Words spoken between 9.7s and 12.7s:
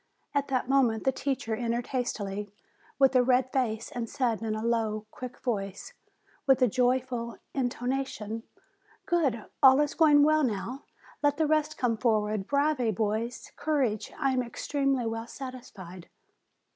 is going well now, let the rest come for ward;